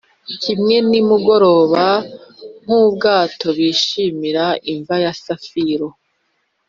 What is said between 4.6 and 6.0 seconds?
imva ya safiro”